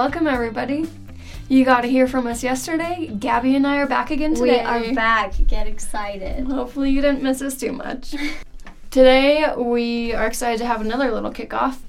[0.00, 0.88] welcome everybody.
[1.50, 3.14] You got to hear from us yesterday.
[3.18, 4.64] Gabby and I are back again today.
[4.64, 5.34] We are back.
[5.46, 6.46] Get excited.
[6.46, 8.14] Hopefully, you didn't miss us too much.
[8.90, 11.80] today, we are excited to have another little kickoff.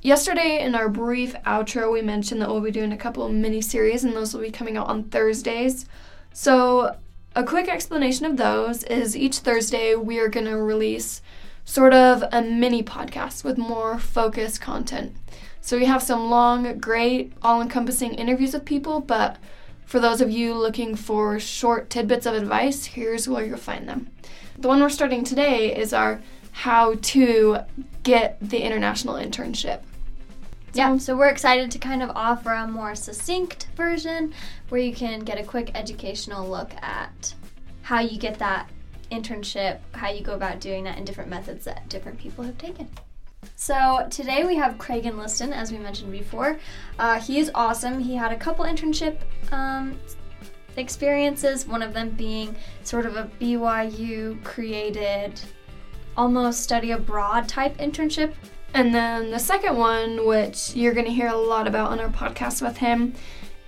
[0.00, 3.60] Yesterday, in our brief outro, we mentioned that we'll be doing a couple of mini
[3.60, 5.84] series, and those will be coming out on Thursdays.
[6.32, 6.96] So,
[7.36, 11.20] a quick explanation of those is each Thursday we are going to release
[11.70, 15.14] sort of a mini podcast with more focused content.
[15.60, 19.36] So we have some long, great, all encompassing interviews with people, but
[19.86, 24.10] for those of you looking for short tidbits of advice, here's where you'll find them.
[24.58, 26.20] The one we're starting today is our
[26.50, 27.58] how to
[28.02, 29.82] get the international internship.
[30.72, 34.34] Yeah, so we're excited to kind of offer a more succinct version
[34.70, 37.32] where you can get a quick educational look at
[37.82, 38.68] how you get that
[39.10, 42.88] internship, how you go about doing that, and different methods that different people have taken.
[43.56, 46.58] So today we have Craig and Liston, as we mentioned before.
[46.98, 47.98] Uh, he is awesome.
[47.98, 49.18] He had a couple internship
[49.52, 49.98] um,
[50.76, 55.40] experiences, one of them being sort of a BYU created
[56.16, 58.34] almost study abroad type internship.
[58.74, 62.08] And then the second one, which you're going to hear a lot about on our
[62.08, 63.14] podcast with him,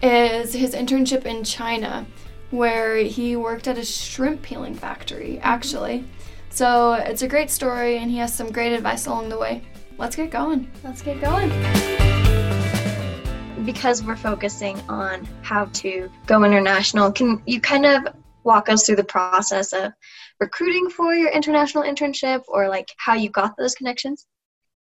[0.02, 2.06] is his internship in China,
[2.52, 5.40] where he worked at a shrimp peeling factory, mm-hmm.
[5.42, 6.04] actually.
[6.50, 9.62] So it's a great story, and he has some great advice along the way.
[9.96, 10.70] Let's get going.
[10.84, 11.48] Let's get going.
[13.64, 18.08] Because we're focusing on how to go international, can you kind of
[18.44, 19.92] walk us through the process of
[20.40, 24.26] recruiting for your international internship or like how you got those connections?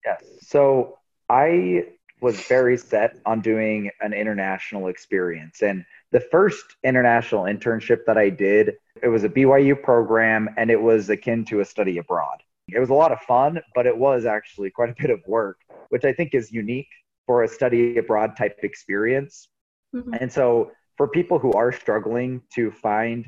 [0.07, 0.23] Yes.
[0.41, 1.85] So I
[2.21, 5.63] was very set on doing an international experience.
[5.63, 10.81] And the first international internship that I did it was a BYU program and it
[10.81, 12.43] was akin to a study abroad.
[12.69, 15.59] It was a lot of fun, but it was actually quite a bit of work,
[15.89, 16.89] which I think is unique
[17.27, 19.49] for a study abroad type experience.
[19.95, 20.15] Mm-hmm.
[20.21, 23.25] And so, for people who are struggling to find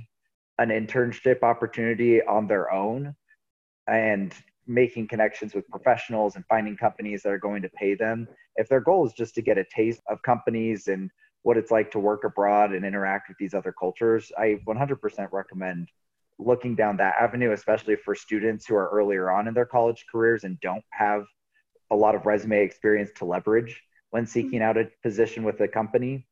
[0.59, 3.15] an internship opportunity on their own
[3.87, 4.35] and
[4.67, 8.27] making connections with professionals and finding companies that are going to pay them,
[8.57, 11.11] if their goal is just to get a taste of companies and
[11.43, 15.89] what it's like to work abroad and interact with these other cultures, I 100% recommend
[16.39, 20.45] looking down that avenue, especially for students who are earlier on in their college careers
[20.45, 21.25] and don't have
[21.91, 24.31] a lot of resume experience to leverage when mm-hmm.
[24.31, 26.27] seeking out a position with a company.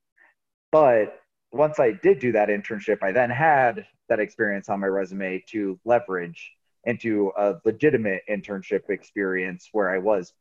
[0.70, 1.20] But
[1.52, 5.78] once I did do that internship, I then had that experience on my resume to
[5.84, 6.52] leverage
[6.84, 10.32] into a legitimate internship experience where I was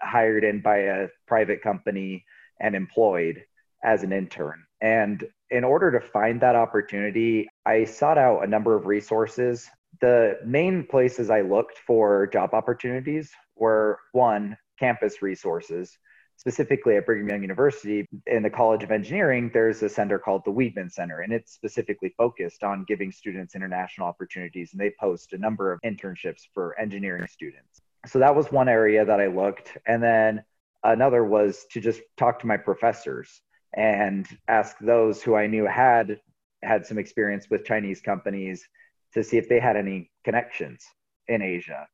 [0.00, 2.24] hired in by a private company
[2.60, 3.44] and employed
[3.84, 4.64] as an intern.
[4.80, 9.68] And in order to find that opportunity, I sought out a number of resources.
[10.00, 15.96] The main places I looked for job opportunities were one, campus resources.
[16.38, 20.52] Specifically at Brigham Young University in the College of Engineering, there's a center called the
[20.52, 24.72] Weidman Center, and it's specifically focused on giving students international opportunities.
[24.72, 27.80] And they post a number of internships for engineering students.
[28.04, 29.78] So that was one area that I looked.
[29.86, 30.44] And then
[30.84, 33.40] another was to just talk to my professors
[33.76, 36.18] and ask those who I knew had
[36.62, 38.66] had some experience with Chinese companies
[39.12, 40.84] to see if they had any connections
[41.28, 41.86] in Asia.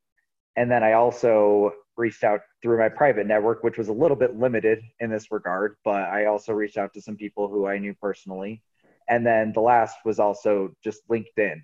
[0.57, 4.39] And then I also reached out through my private network, which was a little bit
[4.39, 7.95] limited in this regard, but I also reached out to some people who I knew
[7.95, 8.63] personally.
[9.09, 11.61] And then the last was also just LinkedIn,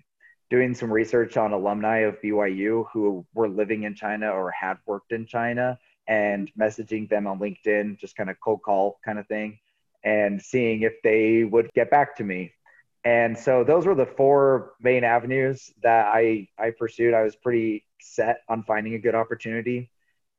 [0.49, 5.13] doing some research on alumni of BYU who were living in China or had worked
[5.13, 9.57] in China and messaging them on LinkedIn, just kind of cold call kind of thing
[10.03, 12.53] and seeing if they would get back to me.
[13.03, 17.13] And so those were the four main avenues that I, I pursued.
[17.13, 19.89] I was pretty set on finding a good opportunity.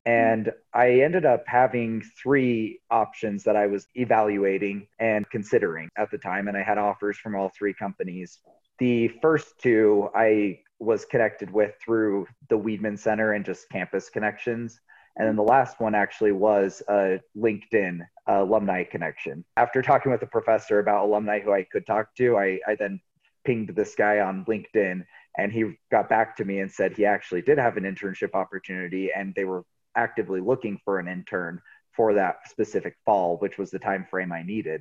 [0.07, 6.19] And I ended up having three options that I was evaluating and considering at the
[6.19, 6.49] time.
[6.49, 8.39] And I had offers from all three companies.
[8.79, 14.81] The first two I was connected with through the Weidman Center and just campus connections.
[15.21, 19.45] And then the last one actually was a LinkedIn uh, alumni connection.
[19.59, 22.99] After talking with a professor about alumni who I could talk to, I, I then
[23.45, 25.05] pinged this guy on LinkedIn
[25.37, 29.11] and he got back to me and said he actually did have an internship opportunity
[29.15, 29.65] and they were
[29.95, 31.61] actively looking for an intern
[31.95, 34.81] for that specific fall, which was the time frame I needed.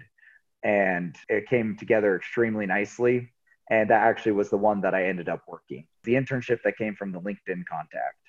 [0.64, 3.30] And it came together extremely nicely.
[3.70, 5.86] And that actually was the one that I ended up working.
[6.06, 8.29] The internship that came from the LinkedIn contact.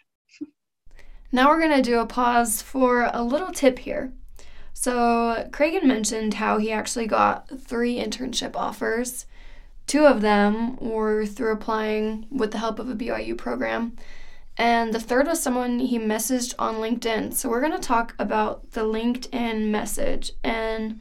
[1.32, 4.12] Now we're going to do a pause for a little tip here.
[4.72, 9.26] So, Craig mentioned how he actually got three internship offers.
[9.86, 13.96] Two of them were through applying with the help of a BYU program,
[14.56, 17.34] and the third was someone he messaged on LinkedIn.
[17.34, 21.00] So, we're going to talk about the LinkedIn message and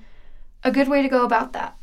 [0.63, 1.77] a good way to go about that?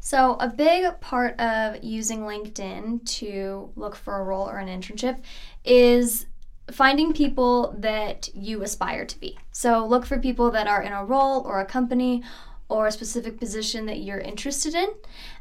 [0.00, 5.20] So, a big part of using LinkedIn to look for a role or an internship
[5.64, 6.26] is
[6.70, 9.38] finding people that you aspire to be.
[9.52, 12.22] So, look for people that are in a role or a company
[12.68, 14.90] or a specific position that you're interested in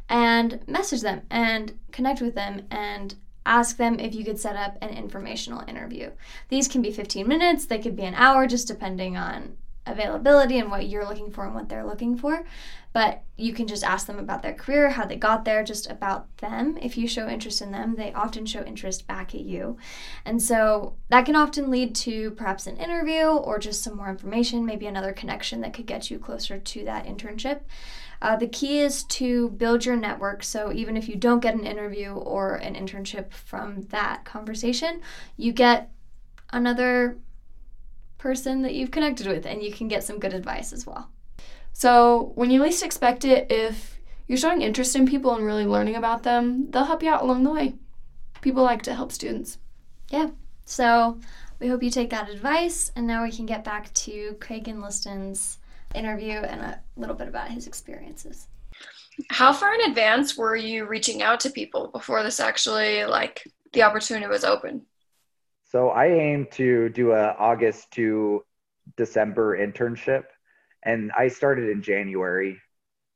[0.09, 3.15] and message them and connect with them and
[3.45, 6.11] ask them if you could set up an informational interview.
[6.49, 9.57] These can be 15 minutes, they could be an hour, just depending on
[9.87, 12.45] availability and what you're looking for and what they're looking for.
[12.93, 16.35] But you can just ask them about their career, how they got there, just about
[16.37, 16.77] them.
[16.81, 19.77] If you show interest in them, they often show interest back at you.
[20.25, 24.65] And so that can often lead to perhaps an interview or just some more information,
[24.65, 27.61] maybe another connection that could get you closer to that internship.
[28.21, 30.43] Uh, the key is to build your network.
[30.43, 35.01] So even if you don't get an interview or an internship from that conversation,
[35.35, 35.91] you get
[36.51, 37.17] another
[38.17, 41.09] person that you've connected with and you can get some good advice as well.
[41.73, 45.95] So, when you least expect it, if you're showing interest in people and really learning
[45.95, 47.75] about them, they'll help you out along the way.
[48.41, 49.59] People like to help students.
[50.09, 50.31] Yeah.
[50.65, 51.19] So,
[51.59, 52.91] we hope you take that advice.
[52.95, 55.59] And now we can get back to Craig and Liston's
[55.93, 58.47] interview and a little bit about his experiences.
[59.29, 63.83] How far in advance were you reaching out to people before this actually, like, the
[63.83, 64.81] opportunity was open?
[65.69, 68.43] So I aim to do a August to
[68.95, 70.23] December internship,
[70.83, 72.61] and I started in January,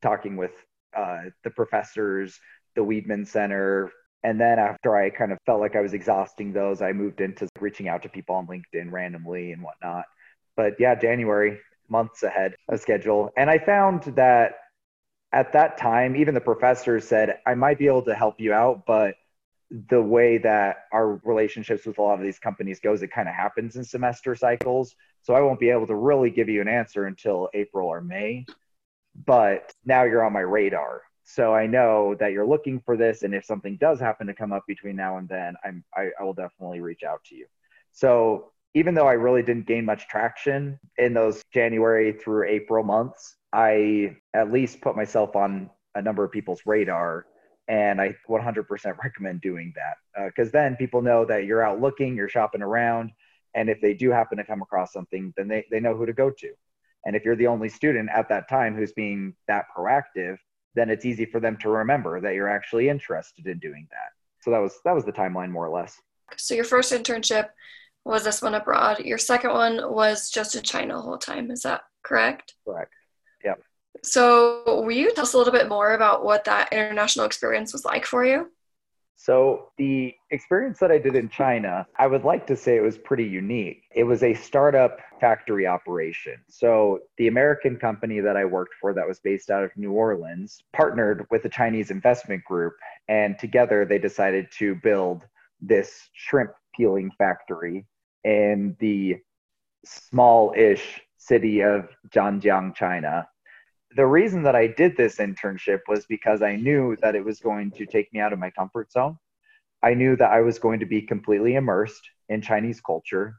[0.02, 0.52] talking with
[0.96, 2.38] uh, the professors,
[2.76, 3.90] the Weidman Center,
[4.24, 7.48] and then after I kind of felt like I was exhausting those, I moved into
[7.60, 10.06] reaching out to people on LinkedIn randomly and whatnot.
[10.58, 11.58] But yeah, January,
[11.88, 14.56] months ahead of schedule, and I found that
[15.32, 18.86] at that time, even the professors said I might be able to help you out,
[18.86, 19.16] but
[19.90, 23.36] the way that our relationships with a lot of these companies goes, it kind of
[23.36, 24.96] happens in semester cycles.
[25.22, 28.46] So I won't be able to really give you an answer until April or May.
[29.26, 31.04] But now you're on my radar.
[31.24, 33.24] So I know that you're looking for this.
[33.24, 36.24] And if something does happen to come up between now and then, I'm, I, I
[36.24, 37.46] will definitely reach out to you.
[37.94, 43.38] So even though I really didn't gain much traction in those January through April months,
[43.54, 47.26] I at least put myself on a number of people's radar
[47.72, 52.18] and I 100% recommend doing that because uh, then people know that you're out looking,
[52.18, 53.12] you're shopping around.
[53.56, 56.12] And if they do happen to come across something, then they, they know who to
[56.12, 56.50] go to.
[57.06, 60.36] And if you're the only student at that time who's being that proactive,
[60.76, 64.10] then it's easy for them to remember that you're actually interested in doing that.
[64.42, 65.98] So that was that was the timeline more or less.
[66.38, 67.50] So your first internship
[68.04, 69.00] was this one abroad.
[69.00, 71.52] Your second one was just in China the whole time.
[71.52, 72.56] Is that correct?
[72.66, 72.92] Correct.
[74.04, 77.86] So, will you tell us a little bit more about what that international experience was
[77.86, 78.50] like for you?
[79.16, 82.98] So, the experience that I did in China, I would like to say it was
[82.98, 83.84] pretty unique.
[83.94, 86.38] It was a startup factory operation.
[86.50, 90.64] So, the American company that I worked for, that was based out of New Orleans,
[90.74, 92.74] partnered with a Chinese investment group,
[93.08, 95.28] and together they decided to build
[95.62, 97.86] this shrimp peeling factory
[98.24, 99.18] in the
[99.86, 103.28] small ish city of Zhanjiang, China
[103.96, 107.72] the reason that I did this internship was because I knew that it was going
[107.72, 109.18] to take me out of my comfort zone.
[109.84, 113.36] I knew that I was going to be completely immersed in Chinese culture.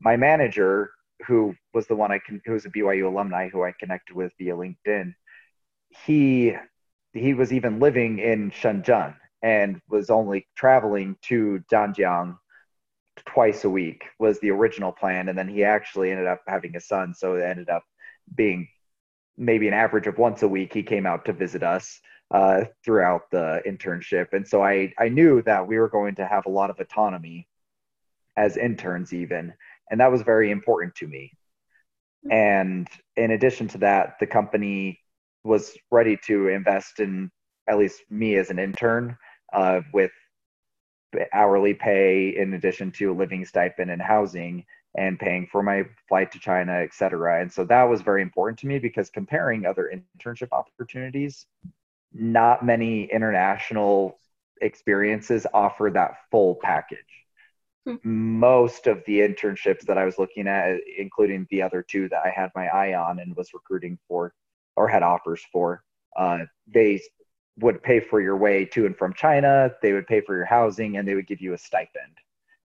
[0.00, 0.90] My manager,
[1.26, 4.32] who was the one I con- who was a BYU alumni who I connected with
[4.38, 5.14] via LinkedIn,
[6.06, 6.54] he
[7.12, 12.36] he was even living in Shenzhen and was only traveling to Zhanjiang
[13.26, 16.80] twice a week was the original plan and then he actually ended up having a
[16.80, 17.82] son so it ended up
[18.36, 18.68] being
[19.38, 23.30] maybe an average of once a week he came out to visit us uh, throughout
[23.30, 24.32] the internship.
[24.32, 27.48] And so I, I knew that we were going to have a lot of autonomy
[28.36, 29.54] as interns even
[29.90, 31.32] and that was very important to me.
[32.30, 35.00] And in addition to that the company
[35.44, 37.30] was ready to invest in
[37.68, 39.16] at least me as an intern
[39.52, 40.10] uh, with
[41.32, 44.64] hourly pay in addition to a living stipend and housing
[44.98, 47.40] and paying for my flight to China, et cetera.
[47.40, 51.46] And so that was very important to me because comparing other internship opportunities,
[52.12, 54.18] not many international
[54.60, 56.98] experiences offer that full package.
[57.86, 57.94] Hmm.
[58.02, 62.30] Most of the internships that I was looking at, including the other two that I
[62.30, 64.34] had my eye on and was recruiting for
[64.74, 65.84] or had offers for,
[66.16, 67.00] uh, they
[67.60, 69.70] would pay for your way to and from China.
[69.80, 72.18] They would pay for your housing and they would give you a stipend.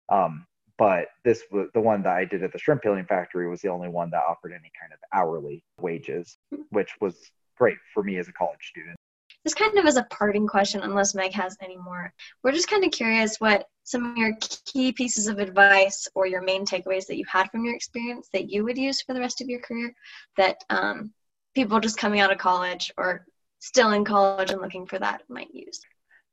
[0.08, 0.46] Um,
[0.80, 3.68] but this was the one that I did at the shrimp peeling factory was the
[3.68, 6.38] only one that offered any kind of hourly wages,
[6.70, 8.96] which was great for me as a college student.
[9.44, 12.14] This kind of is a parting question, unless Meg has any more.
[12.42, 14.32] We're just kind of curious what some of your
[14.64, 18.48] key pieces of advice or your main takeaways that you had from your experience that
[18.48, 19.94] you would use for the rest of your career
[20.38, 21.12] that um,
[21.54, 23.26] people just coming out of college or
[23.58, 25.82] still in college and looking for that might use?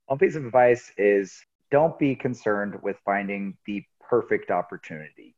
[0.05, 1.37] One piece of advice is
[1.69, 5.35] don't be concerned with finding the perfect opportunity.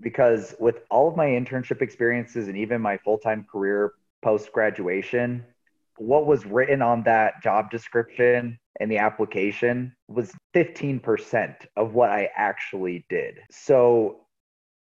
[0.00, 5.44] Because with all of my internship experiences and even my full time career post graduation,
[5.96, 12.30] what was written on that job description and the application was 15% of what I
[12.36, 13.40] actually did.
[13.50, 14.20] So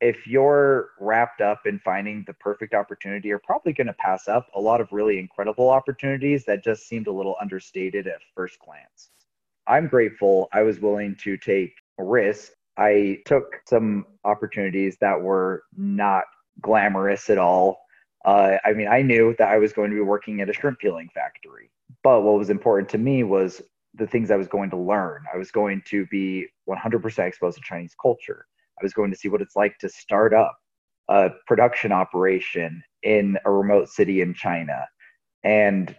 [0.01, 4.47] if you're wrapped up in finding the perfect opportunity, you're probably going to pass up
[4.53, 9.09] a lot of really incredible opportunities that just seemed a little understated at first glance.
[9.67, 12.51] I'm grateful I was willing to take risk.
[12.77, 16.23] I took some opportunities that were not
[16.61, 17.77] glamorous at all.
[18.25, 20.79] Uh, I mean, I knew that I was going to be working at a shrimp
[20.79, 21.69] peeling factory,
[22.03, 23.61] but what was important to me was
[23.93, 25.23] the things I was going to learn.
[25.33, 28.45] I was going to be 100% exposed to Chinese culture.
[28.79, 30.57] I was going to see what it's like to start up
[31.07, 34.85] a production operation in a remote city in China.
[35.43, 35.95] And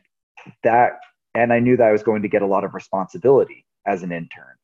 [0.64, 0.99] that
[1.35, 4.11] and I knew that I was going to get a lot of responsibility as an
[4.11, 4.56] intern.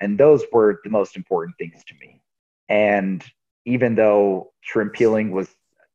[0.00, 2.20] And those were the most important things to me.
[2.68, 3.24] And
[3.64, 5.48] even though shrimp peeling was,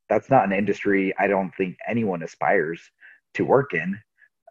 [0.09, 2.81] that's not an industry I don't think anyone aspires
[3.35, 3.99] to work in,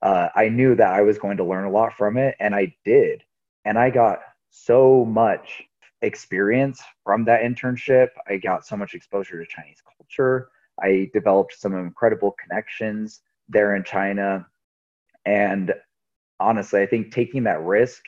[0.03, 2.35] uh, I knew that I was going to learn a lot from it.
[2.41, 3.23] And I did.
[3.65, 5.63] And I got so much
[6.01, 8.09] experience from that internship.
[8.29, 10.49] I got so much exposure to Chinese culture.
[10.83, 14.47] I developed some incredible connections there in China
[15.25, 15.73] and
[16.41, 18.03] honestly, I think taking that risk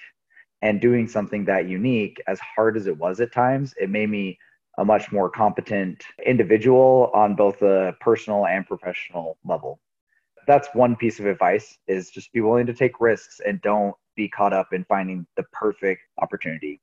[0.64, 4.38] and doing something that unique, as hard as it was at times, it made me
[4.78, 9.78] a much more competent individual on both the personal and professional level.
[10.46, 14.26] That's one piece of advice is just be willing to take risks and don't be
[14.26, 16.80] caught up in finding the perfect opportunity.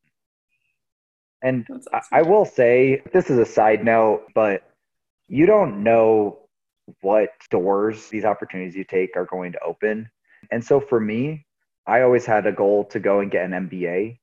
[1.42, 2.02] And awesome.
[2.12, 4.62] I, I will say this is a side note, but
[5.28, 6.38] you don't know
[7.02, 10.08] what doors these opportunities you take are going to open
[10.50, 11.46] and so for me,
[11.86, 14.20] I always had a goal to go and get an MBA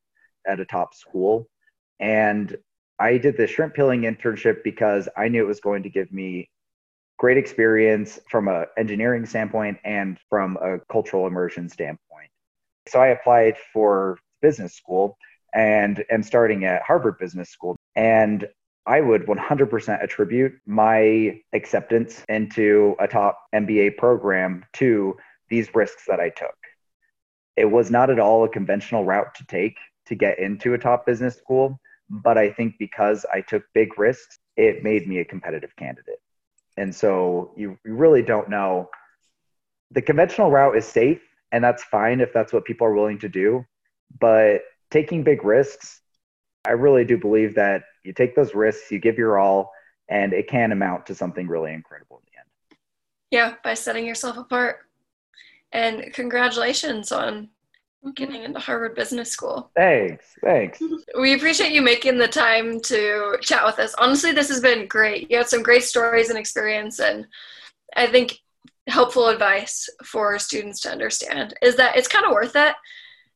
[0.46, 1.48] at a top school.
[2.00, 2.56] And
[2.98, 6.48] I did the shrimp peeling internship because I knew it was going to give me
[7.18, 12.30] great experience from an engineering standpoint and from a cultural immersion standpoint.
[12.88, 15.18] So I applied for business school
[15.54, 17.76] and am starting at Harvard Business School.
[17.96, 18.48] And
[18.86, 25.16] I would 100% attribute my acceptance into a top MBA program to
[25.50, 26.54] these risks that I took.
[27.58, 31.04] It was not at all a conventional route to take to get into a top
[31.04, 35.74] business school, but I think because I took big risks, it made me a competitive
[35.76, 36.20] candidate.
[36.76, 38.88] And so you, you really don't know.
[39.90, 43.28] The conventional route is safe, and that's fine if that's what people are willing to
[43.28, 43.66] do.
[44.20, 46.00] But taking big risks,
[46.64, 49.72] I really do believe that you take those risks, you give your all,
[50.08, 52.78] and it can amount to something really incredible in the end.
[53.30, 54.87] Yeah, by setting yourself apart.
[55.72, 57.48] And congratulations on
[58.04, 58.10] mm-hmm.
[58.10, 59.70] getting into Harvard Business School.
[59.76, 60.24] Thanks.
[60.42, 60.80] Thanks.
[61.18, 63.94] We appreciate you making the time to chat with us.
[63.98, 65.30] Honestly, this has been great.
[65.30, 67.26] You had some great stories and experience, and
[67.96, 68.38] I think
[68.88, 72.74] helpful advice for students to understand is that it's kind of worth it.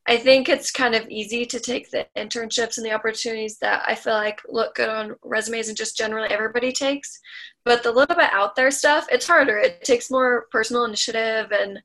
[0.05, 3.95] I think it's kind of easy to take the internships and the opportunities that I
[3.95, 7.19] feel like look good on resumes and just generally everybody takes.
[7.63, 9.57] But the little bit out there stuff, it's harder.
[9.57, 11.81] It takes more personal initiative and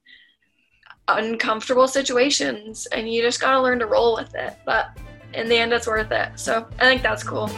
[1.09, 4.57] uncomfortable situations and you just got to learn to roll with it.
[4.65, 4.97] But
[5.35, 6.39] in the end, it's worth it.
[6.39, 7.51] So I think that's cool.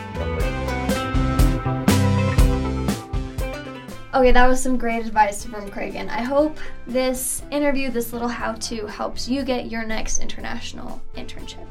[4.12, 6.08] Okay, that was some great advice from Cragen.
[6.08, 11.66] I hope this interview, this little how to, helps you get your next international internship.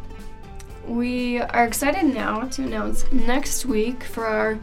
[0.88, 4.58] We are excited now to announce next week for our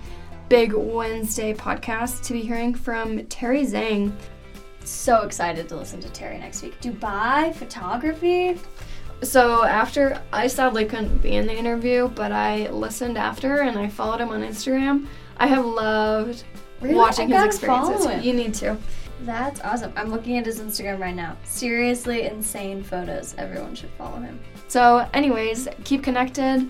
[0.49, 4.13] big Wednesday podcast to be hearing from Terry Zhang
[4.87, 6.81] so excited to listen to Terry next week.
[6.81, 8.59] Dubai photography.
[9.23, 13.89] So after I sadly couldn't be in the interview, but I listened after and I
[13.89, 15.07] followed him on Instagram.
[15.39, 16.45] I have loved
[16.81, 16.95] really?
[16.95, 18.25] watching his experiences.
[18.25, 18.77] You need to.
[19.23, 19.93] That's awesome.
[19.97, 21.37] I'm looking at his Instagram right now.
[21.45, 23.35] Seriously insane photos.
[23.39, 24.39] Everyone should follow him.
[24.69, 26.69] So, anyways, keep connected.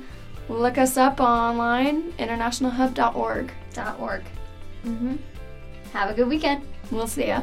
[0.49, 3.53] Look us up online, internationalhub.org.
[3.99, 4.23] .org.
[4.85, 5.17] Mm-hmm.
[5.93, 6.65] Have a good weekend.
[6.91, 7.43] We'll see ya.